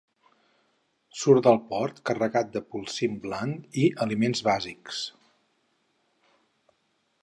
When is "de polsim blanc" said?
2.57-3.79